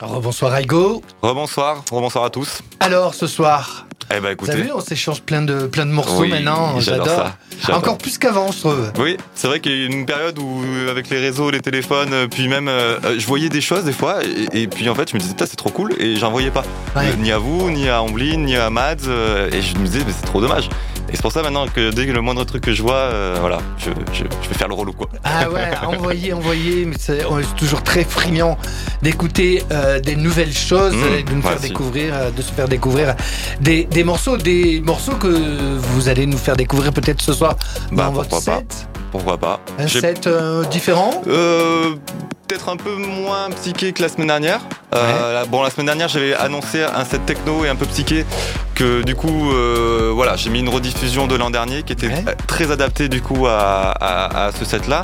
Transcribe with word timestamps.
Rebonsoir 0.00 0.54
Aigo. 0.56 1.02
Rebonsoir, 1.22 1.82
rebonsoir 1.90 2.24
à 2.26 2.30
tous. 2.30 2.60
Alors 2.78 3.14
ce 3.14 3.26
soir, 3.26 3.84
Eh 4.14 4.20
ben 4.20 4.30
écoutez. 4.30 4.52
T'as 4.52 4.58
vu, 4.58 4.70
on 4.72 4.80
s'échange 4.80 5.22
plein 5.22 5.42
de, 5.42 5.66
plein 5.66 5.86
de 5.86 5.90
morceaux 5.90 6.20
Oui, 6.20 6.28
maintenant. 6.30 6.78
j'adore 6.78 7.30
J'adore. 7.60 7.78
Encore 7.78 7.98
plus 7.98 8.16
qu'avant, 8.16 8.52
je 8.52 8.60
trouve. 8.60 8.92
Oui, 9.00 9.16
c'est 9.34 9.48
vrai 9.48 9.58
qu'il 9.58 9.72
y 9.72 9.74
a 9.74 9.78
eu 9.78 9.86
une 9.86 10.06
période 10.06 10.38
où, 10.38 10.62
avec 10.88 11.10
les 11.10 11.18
réseaux, 11.18 11.50
les 11.50 11.60
téléphones, 11.60 12.12
euh, 12.12 12.28
puis 12.28 12.46
même, 12.46 12.68
euh, 12.68 13.00
euh, 13.04 13.16
je 13.18 13.26
voyais 13.26 13.48
des 13.48 13.60
choses 13.60 13.82
des 13.82 13.92
fois, 13.92 14.18
et, 14.24 14.62
et 14.62 14.68
puis 14.68 14.88
en 14.88 14.94
fait, 14.94 15.10
je 15.10 15.16
me 15.16 15.20
disais, 15.20 15.34
c'est 15.40 15.56
trop 15.56 15.70
cool, 15.70 15.92
et 15.98 16.14
j'en 16.14 16.30
voyais 16.30 16.52
pas. 16.52 16.62
Ouais. 16.94 17.08
Euh, 17.08 17.16
Ni 17.18 17.32
à 17.32 17.38
vous, 17.38 17.68
ni 17.68 17.88
à 17.88 18.00
Amblin, 18.00 18.36
ni 18.36 18.56
à 18.56 18.70
Mads, 18.70 19.08
euh, 19.08 19.50
et 19.52 19.60
je 19.62 19.76
me 19.76 19.84
disais, 19.84 20.04
mais 20.06 20.12
c'est 20.12 20.26
trop 20.26 20.40
dommage. 20.40 20.68
Et 21.10 21.16
c'est 21.16 21.22
pour 21.22 21.32
ça 21.32 21.42
maintenant 21.42 21.66
que 21.66 21.90
dès 21.90 22.06
que 22.06 22.12
le 22.12 22.20
moindre 22.20 22.44
truc 22.44 22.62
que 22.64 22.72
je 22.72 22.82
vois, 22.82 22.94
euh, 22.94 23.36
voilà, 23.40 23.58
je, 23.78 23.90
je, 24.12 24.24
je 24.42 24.48
vais 24.48 24.54
faire 24.54 24.68
le 24.68 24.74
relou, 24.74 24.92
quoi. 24.92 25.08
Ah 25.24 25.48
ouais, 25.48 25.70
envoyer, 26.32 26.84
mais 26.84 26.96
c'est 26.98 27.24
toujours 27.56 27.82
très 27.82 28.04
friand 28.04 28.58
d'écouter 29.02 29.62
euh, 29.72 30.00
des 30.00 30.16
nouvelles 30.16 30.52
choses, 30.52 30.94
Mmh, 30.94 31.24
de 31.28 31.34
nous 31.34 31.42
faire 31.42 31.60
découvrir, 31.60 32.14
euh, 32.14 32.30
de 32.30 32.42
se 32.42 32.52
faire 32.52 32.68
découvrir 32.68 33.14
des, 33.60 33.84
des 33.84 34.04
morceaux, 34.04 34.36
des 34.36 34.80
morceaux 34.80 35.14
que 35.16 35.28
vous 35.28 36.08
allez 36.08 36.26
nous 36.26 36.36
faire 36.38 36.56
découvrir 36.56 36.92
peut-être 36.92 37.22
ce 37.22 37.32
soir 37.32 37.56
Bah, 37.90 38.04
dans 38.06 38.12
votre 38.12 38.44
pas. 38.44 38.62
Pourquoi 39.10 39.38
pas 39.38 39.60
Un 39.78 39.88
set 39.88 40.26
euh, 40.26 40.64
différent? 40.64 41.22
Euh, 41.26 41.94
peut-être 42.46 42.68
un 42.68 42.76
peu 42.76 42.94
moins 42.96 43.50
psyché 43.50 43.92
que 43.92 44.02
la 44.02 44.08
semaine 44.08 44.26
dernière. 44.28 44.60
Euh, 44.94 45.32
la- 45.34 45.44
bon, 45.44 45.62
la 45.62 45.70
semaine 45.70 45.86
dernière, 45.86 46.08
j'avais 46.08 46.34
annoncé 46.34 46.82
un 46.82 47.04
set 47.04 47.24
techno 47.26 47.64
et 47.64 47.68
un 47.68 47.76
peu 47.76 47.86
psyché 47.86 48.24
que 48.74 49.02
du 49.02 49.14
coup, 49.14 49.50
voilà, 50.14 50.36
j'ai 50.36 50.50
mis 50.50 50.60
une 50.60 50.68
rediffusion 50.68 51.26
de 51.26 51.36
l'an 51.36 51.50
dernier 51.50 51.82
qui 51.82 51.92
était 51.92 52.06
Ouais. 52.08 52.24
très 52.46 52.70
adaptée 52.70 53.08
du 53.08 53.20
coup 53.20 53.46
à, 53.46 53.90
à- 53.90 54.46
à 54.46 54.52
ce 54.52 54.64
set-là. 54.64 55.02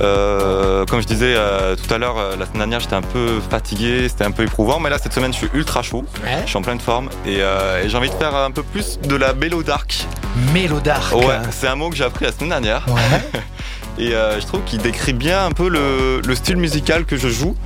Euh, 0.00 0.84
comme 0.86 1.00
je 1.00 1.06
disais 1.06 1.34
euh, 1.36 1.74
tout 1.76 1.92
à 1.92 1.98
l'heure, 1.98 2.16
euh, 2.18 2.36
la 2.36 2.44
semaine 2.46 2.58
dernière, 2.58 2.80
j'étais 2.80 2.94
un 2.94 3.02
peu 3.02 3.40
fatigué, 3.50 4.08
c'était 4.08 4.24
un 4.24 4.30
peu 4.30 4.44
éprouvant, 4.44 4.78
mais 4.80 4.90
là, 4.90 4.98
cette 4.98 5.12
semaine, 5.12 5.32
je 5.32 5.38
suis 5.38 5.50
ultra 5.54 5.82
chaud, 5.82 6.04
Ouais. 6.24 6.38
je 6.44 6.48
suis 6.48 6.56
en 6.56 6.62
pleine 6.62 6.78
forme 6.80 7.08
et, 7.26 7.38
et 7.38 7.88
j'ai 7.88 7.96
envie 7.96 8.08
de 8.10 8.14
faire 8.14 8.34
un 8.34 8.50
peu 8.50 8.62
plus 8.62 8.98
de 9.00 9.16
la 9.16 9.32
mélo 9.34 9.62
dark. 9.62 10.06
Mélodark. 10.52 11.14
Ouais, 11.16 11.38
c'est 11.50 11.66
un 11.66 11.74
mot 11.74 11.90
que 11.90 11.96
j'ai 11.96 12.04
appris 12.04 12.24
la 12.26 12.32
semaine 12.32 12.50
dernière. 12.50 12.84
Ouais. 12.88 13.40
Et 14.00 14.10
je 14.12 14.46
trouve 14.46 14.62
qu'il 14.62 14.78
décrit 14.80 15.12
bien 15.12 15.44
un 15.46 15.50
peu 15.50 15.68
le, 15.68 16.20
le 16.24 16.34
style 16.36 16.56
musical 16.56 17.04
que 17.04 17.16
je 17.16 17.26
joue. 17.28 17.56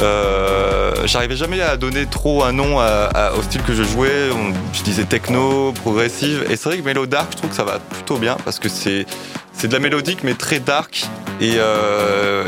Euh, 0.00 0.94
J'arrivais 1.04 1.36
jamais 1.36 1.60
à 1.60 1.76
donner 1.76 2.06
trop 2.06 2.44
un 2.44 2.52
nom 2.52 2.78
au 2.78 3.42
style 3.42 3.62
que 3.62 3.74
je 3.74 3.82
jouais. 3.82 4.30
Je 4.72 4.82
disais 4.82 5.04
techno, 5.04 5.72
progressive. 5.72 6.46
Et 6.50 6.56
c'est 6.56 6.68
vrai 6.68 6.78
que 6.78 6.84
Mellow 6.84 7.06
Dark, 7.06 7.32
je 7.32 7.38
trouve 7.38 7.50
que 7.50 7.56
ça 7.56 7.64
va 7.64 7.78
plutôt 7.78 8.18
bien 8.18 8.36
parce 8.44 8.58
que 8.58 8.68
c'est 8.68 9.06
c'est 9.52 9.68
de 9.68 9.72
la 9.74 9.80
mélodique 9.80 10.20
mais 10.22 10.34
très 10.34 10.60
dark. 10.60 11.04
Et, 11.40 11.54
euh, 11.56 12.44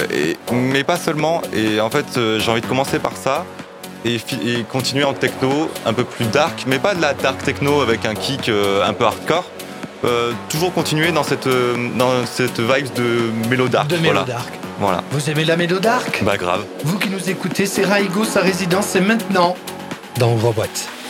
mais 0.52 0.84
pas 0.84 0.96
seulement. 0.96 1.42
Et 1.52 1.80
en 1.80 1.90
fait, 1.90 2.16
euh, 2.16 2.38
j'ai 2.38 2.50
envie 2.50 2.60
de 2.60 2.66
commencer 2.66 2.98
par 2.98 3.16
ça. 3.16 3.44
Et, 4.04 4.20
continuer 4.70 5.04
en 5.04 5.14
techno 5.14 5.70
un 5.86 5.94
peu 5.94 6.04
plus 6.04 6.26
dark, 6.26 6.64
mais 6.66 6.78
pas 6.78 6.94
de 6.94 7.00
la 7.00 7.14
dark 7.14 7.42
techno 7.42 7.80
avec 7.80 8.04
un 8.04 8.14
kick 8.14 8.50
un 8.50 8.92
peu 8.92 9.04
hardcore. 9.04 9.46
Euh, 10.04 10.32
toujours 10.50 10.72
continuer 10.72 11.12
dans 11.12 11.22
cette, 11.22 11.46
euh, 11.46 11.88
dans 11.96 12.26
cette 12.26 12.60
vibe 12.60 12.92
de 12.94 13.48
mélo 13.48 13.68
dark. 13.68 13.88
De 13.88 13.96
voilà. 13.96 14.20
Mélodark. 14.20 14.52
Voilà. 14.78 15.02
Vous 15.12 15.30
aimez 15.30 15.44
la 15.44 15.56
Mélodark 15.56 16.22
Bah 16.22 16.36
grave. 16.36 16.64
Vous 16.84 16.98
qui 16.98 17.08
nous 17.08 17.30
écoutez, 17.30 17.64
c'est 17.64 17.84
Raigo, 17.84 18.24
sa 18.24 18.40
résidence, 18.40 18.86
c'est 18.88 19.00
maintenant 19.00 19.56
dans 20.18 20.32
Ouvre-Boîte. 20.32 20.88
Thank 20.88 21.03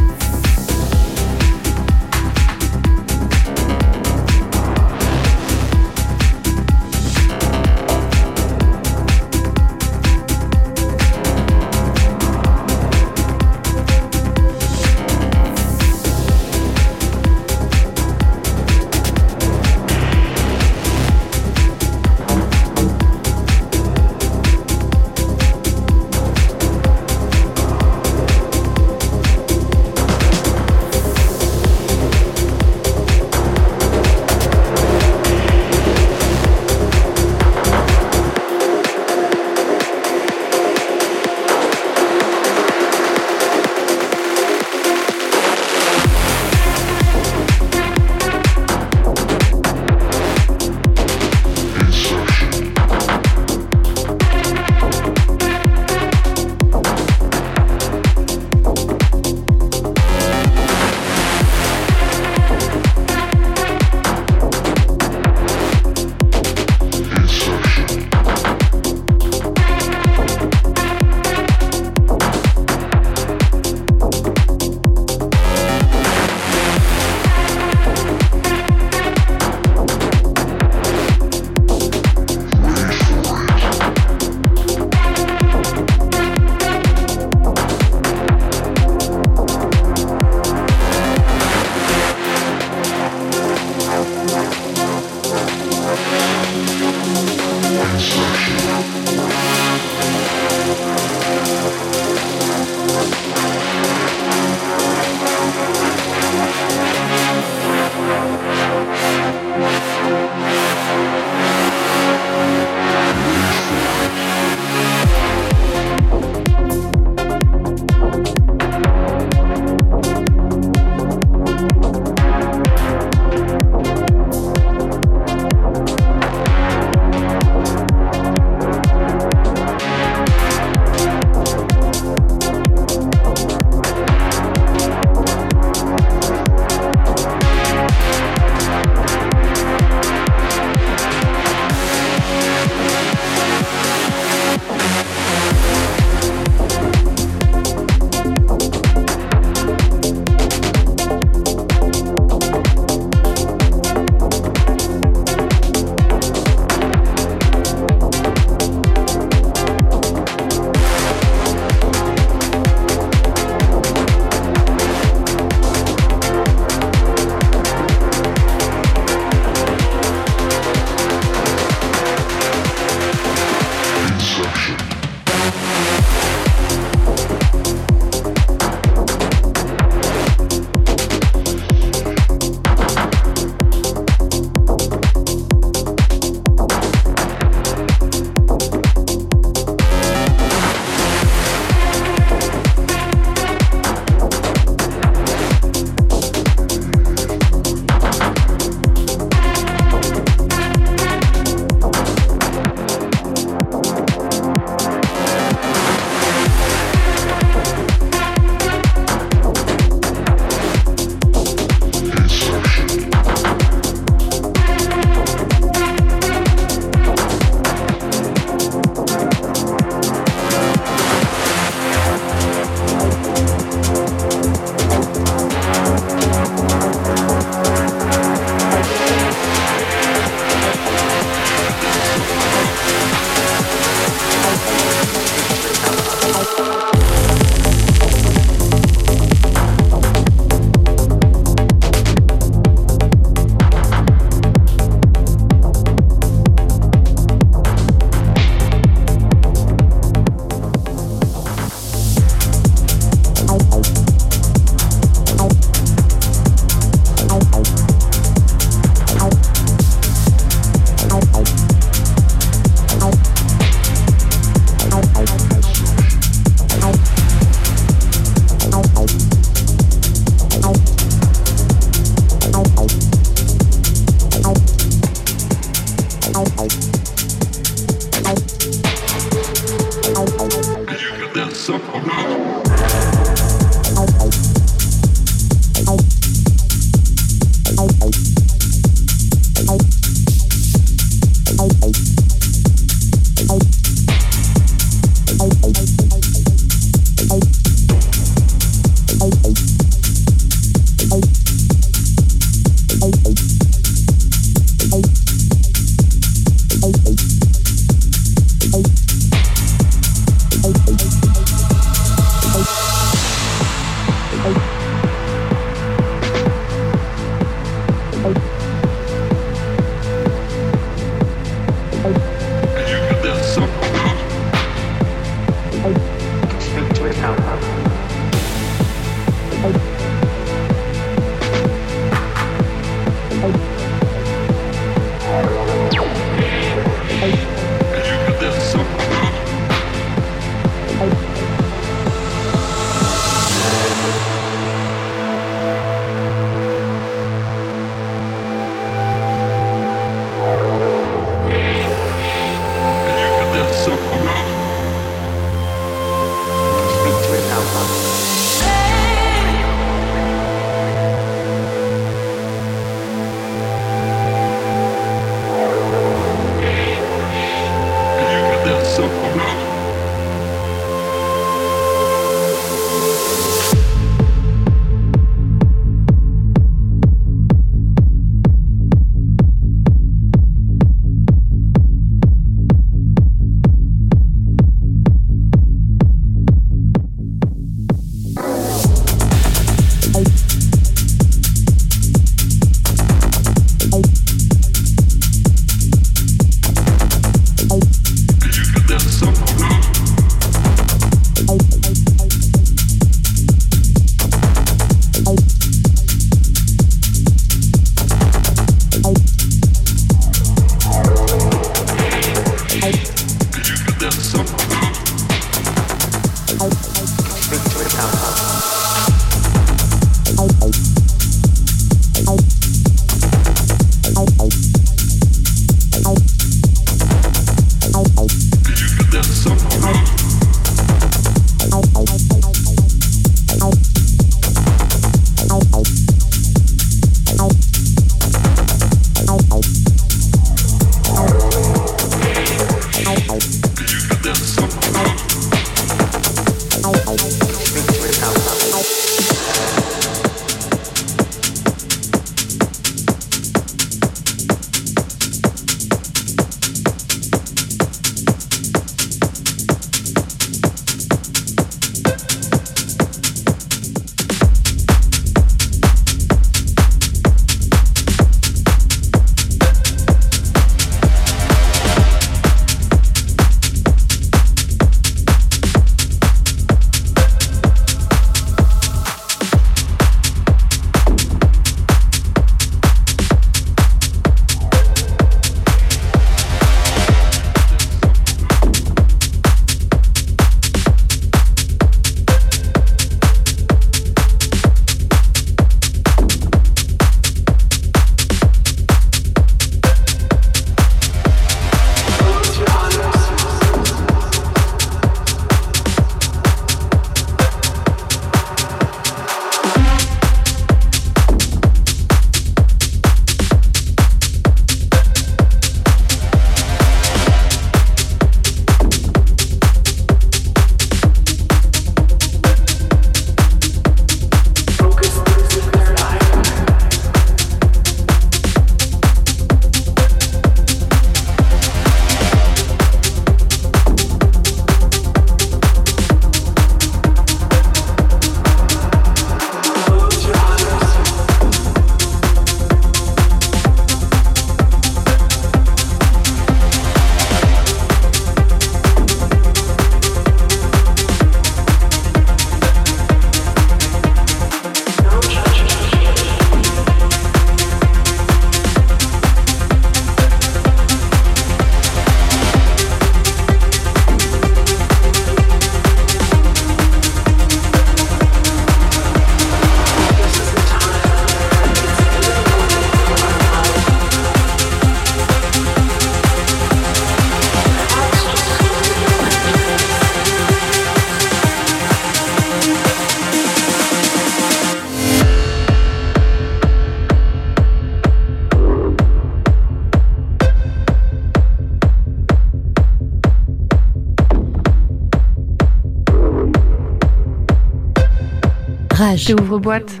Rage. 599.10 599.34
Boîte. 599.34 600.00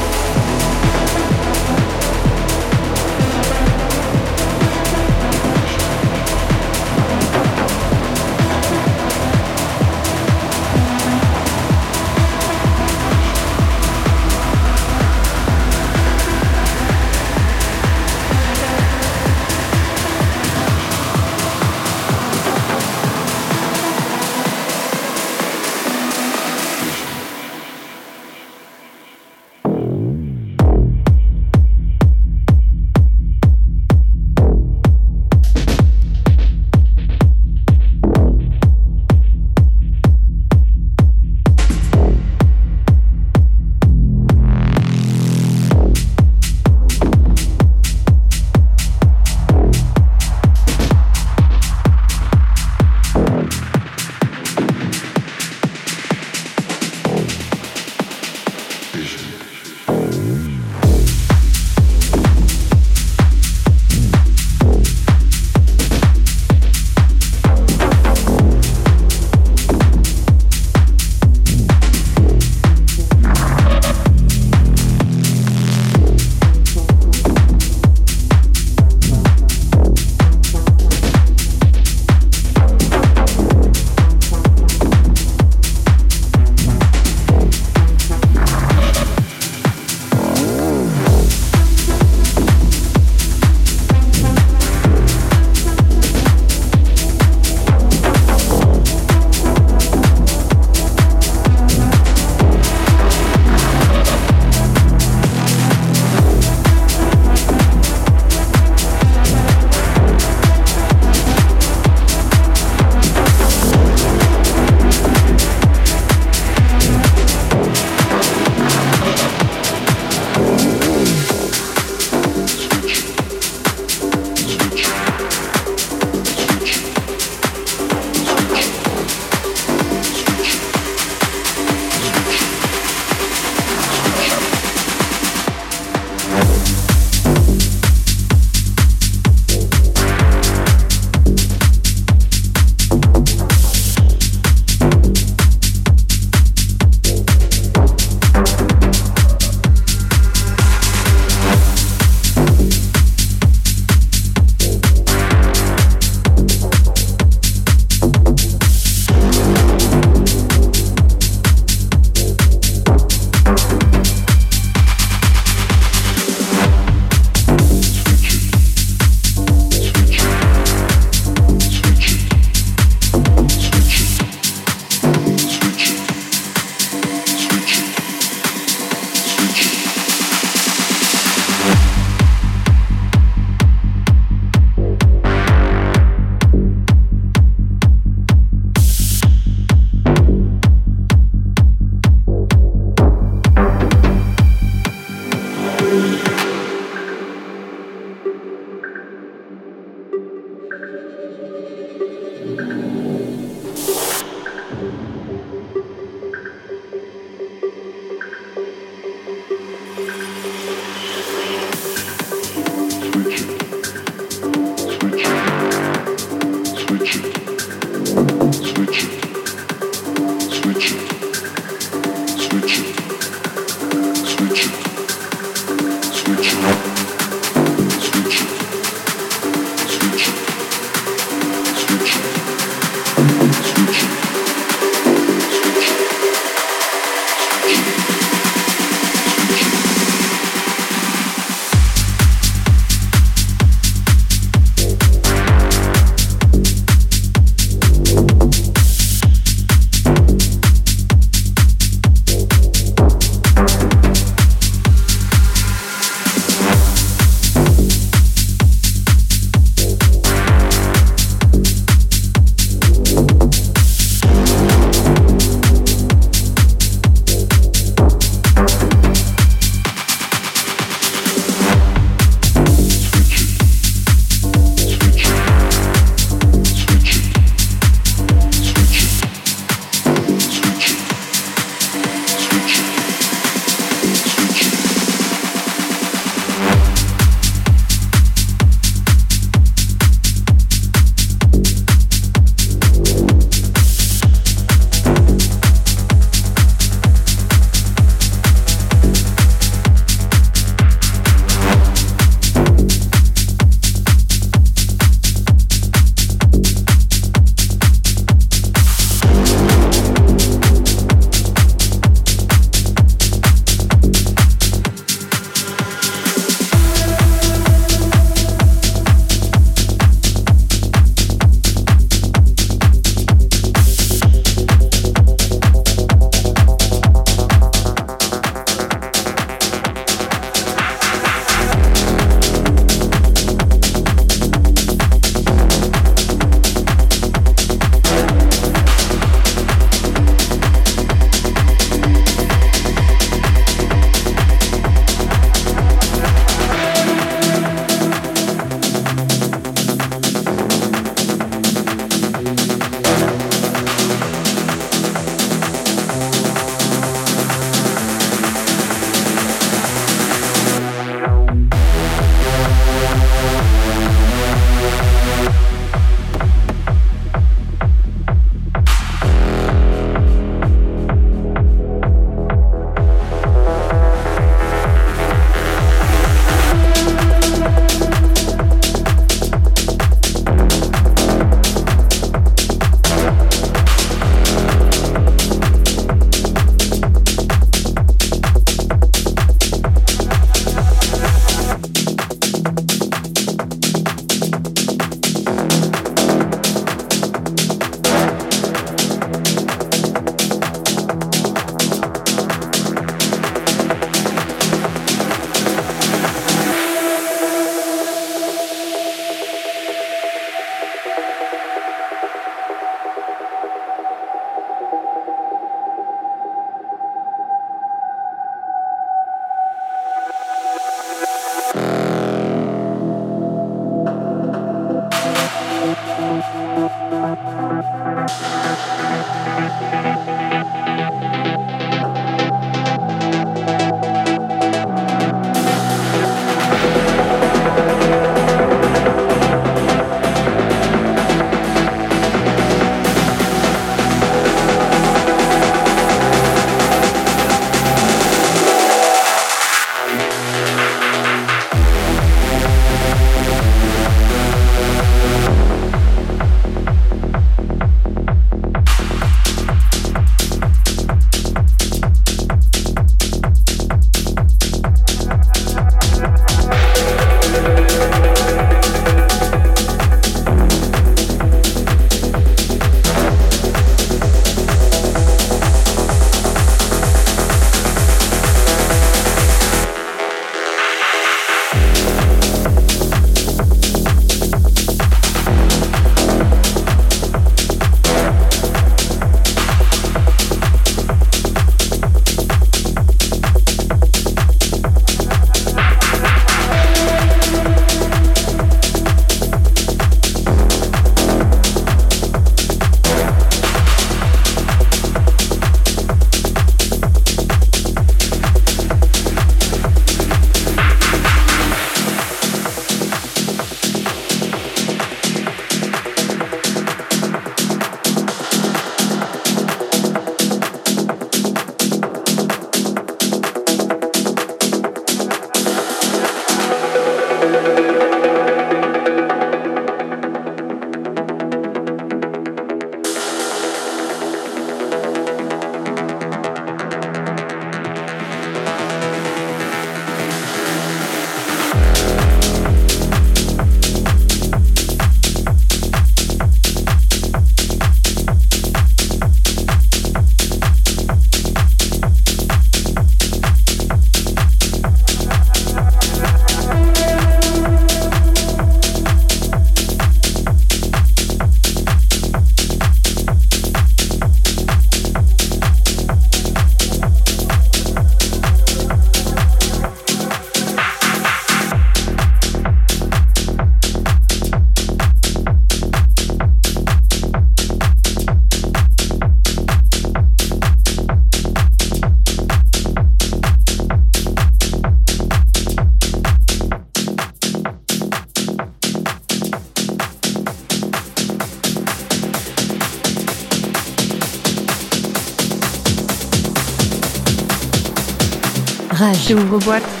Rage. 599.33 599.41
J'ouvre 599.41 599.59
boîte. 599.59 600.00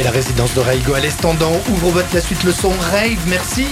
C'était 0.00 0.12
la 0.12 0.16
résidence 0.16 0.54
de 0.54 0.60
Raigo 0.60 0.94
à 0.94 1.00
l'Estendant. 1.00 1.52
Ouvre-boîte 1.68 2.10
la 2.14 2.22
suite 2.22 2.42
le 2.44 2.52
son 2.52 2.70
rave. 2.70 3.18
Merci. 3.26 3.66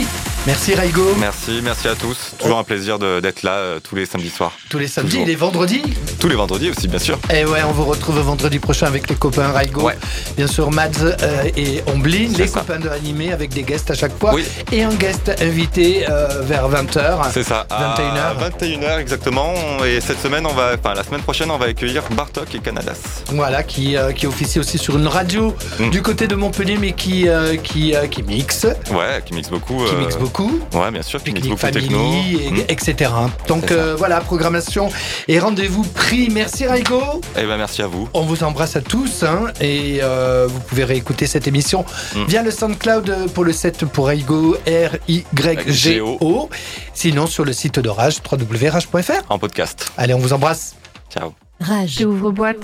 Merci 0.47 0.74
Raigo. 0.74 1.14
Merci, 1.18 1.61
merci 1.62 1.89
à 1.89 1.95
tous. 1.95 2.35
Toujours 2.39 2.59
un 2.59 2.64
plaisir 2.64 2.99
d'être 2.99 3.43
là 3.45 3.53
euh, 3.53 3.81
tous 3.81 3.95
les 3.97 4.05
samedis 4.05 4.29
soirs. 4.29 4.53
Tous 4.68 4.79
les 4.79 4.89
samedis, 4.89 5.12
Toujours. 5.12 5.26
les 5.26 5.35
vendredis. 5.37 5.83
Tous 6.20 6.28
les 6.28 6.34
vendredis 6.34 6.70
aussi, 6.70 6.88
bien 6.88 6.98
sûr. 6.98 7.16
Et 7.32 7.44
ouais, 7.44 7.60
on 7.68 7.70
vous 7.72 7.84
retrouve 7.84 8.18
vendredi 8.18 8.58
prochain 8.58 8.86
avec 8.86 9.08
les 9.08 9.14
copains 9.14 9.52
Raigo. 9.52 9.82
Ouais. 9.82 9.96
Bien 10.36 10.48
sûr, 10.48 10.70
Mads 10.72 10.90
euh, 11.02 11.44
et 11.56 11.80
Omblin, 11.86 12.28
les 12.36 12.48
ça. 12.48 12.60
copains 12.60 12.80
de 12.80 12.88
animé 12.88 13.32
avec 13.32 13.50
des 13.54 13.62
guests 13.62 13.90
à 13.92 13.94
chaque 13.94 14.18
fois. 14.18 14.34
Oui. 14.34 14.44
Et 14.72 14.82
un 14.82 14.92
guest 14.94 15.30
invité 15.40 16.06
euh, 16.08 16.42
vers 16.42 16.68
20h. 16.68 17.30
C'est 17.32 17.44
ça. 17.44 17.66
À 17.70 17.94
21h. 17.96 18.58
21h 18.60 18.98
exactement. 19.00 19.54
Et 19.86 20.00
cette 20.00 20.20
semaine, 20.20 20.44
on 20.44 20.52
va, 20.54 20.72
enfin 20.76 20.94
la 20.94 21.04
semaine 21.04 21.20
prochaine, 21.20 21.50
on 21.52 21.56
va 21.58 21.66
accueillir 21.66 22.02
Bartok 22.10 22.52
et 22.54 22.58
Canadas. 22.58 23.22
Voilà, 23.32 23.62
qui, 23.62 23.96
euh, 23.96 24.10
qui 24.12 24.26
officie 24.26 24.58
aussi 24.58 24.76
sur 24.78 24.96
une 24.98 25.06
radio 25.06 25.54
Mm. 25.78 25.90
du 25.90 26.02
côté 26.02 26.26
de 26.26 26.34
Montpellier, 26.34 26.76
mais 26.80 26.92
qui, 26.92 27.28
euh, 27.28 27.56
qui, 27.56 27.94
qui 28.10 28.22
mixe, 28.24 28.66
Ouais, 28.90 29.22
qui 29.24 29.34
mixe 29.34 29.50
beaucoup. 29.50 29.84
qui 29.84 29.94
mixe 29.94 30.16
beaucoup. 30.16 30.60
Ouais, 30.74 30.90
bien 30.90 31.02
sûr, 31.02 31.22
qui 31.22 31.32
mixe 31.32 31.46
beaucoup 31.46 31.60
techno. 31.70 31.98
family, 31.98 32.40
et- 32.44 32.50
Mm. 32.50 32.56
etc. 32.68 33.10
Donc 33.46 33.72
voilà, 33.96 34.20
programmation 34.20 34.90
et 35.28 35.38
rendez-vous 35.38 35.84
Merci 36.32 36.66
Raigo. 36.66 37.20
Eh 37.36 37.44
ben 37.44 37.56
merci 37.59 37.82
à 37.82 37.86
vous. 37.86 38.09
On 38.14 38.22
vous 38.22 38.42
embrasse 38.42 38.76
à 38.76 38.80
tous 38.80 39.22
hein, 39.24 39.46
et 39.61 39.98
euh, 40.02 40.46
vous 40.48 40.61
pouvez 40.61 40.84
réécouter 40.84 41.26
cette 41.26 41.46
émission 41.46 41.84
Mm. 42.14 42.24
via 42.26 42.42
le 42.42 42.50
SoundCloud 42.50 43.30
pour 43.34 43.44
le 43.44 43.52
set 43.52 43.84
pour 43.84 44.06
Raigo 44.06 44.56
R-Y-G-O. 44.66 46.48
Sinon 46.94 47.26
sur 47.26 47.44
le 47.44 47.52
site 47.52 47.78
de 47.80 47.88
Rage, 47.88 48.18
www.rage.fr. 48.30 49.22
En 49.30 49.38
podcast. 49.38 49.92
Allez, 49.96 50.14
on 50.14 50.18
vous 50.18 50.32
embrasse. 50.32 50.74
Ciao. 51.11 51.32
Rage. 51.61 51.96
J'ouvre 52.00 52.30
boîte. 52.30 52.56